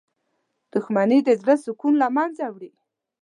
[0.71, 2.71] •دښمني د زړه سکون له منځه وړي.